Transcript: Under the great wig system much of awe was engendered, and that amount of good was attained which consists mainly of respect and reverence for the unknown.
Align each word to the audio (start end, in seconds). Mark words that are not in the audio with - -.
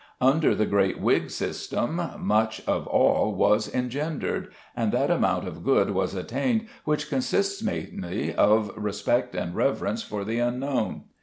Under 0.19 0.55
the 0.55 0.65
great 0.65 0.99
wig 0.99 1.29
system 1.29 2.01
much 2.21 2.63
of 2.65 2.87
awe 2.89 3.29
was 3.29 3.71
engendered, 3.71 4.51
and 4.75 4.91
that 4.91 5.11
amount 5.11 5.47
of 5.47 5.63
good 5.63 5.91
was 5.91 6.15
attained 6.15 6.65
which 6.85 7.07
consists 7.07 7.61
mainly 7.61 8.33
of 8.33 8.71
respect 8.75 9.35
and 9.35 9.53
reverence 9.53 10.01
for 10.01 10.25
the 10.25 10.39
unknown. 10.39 11.03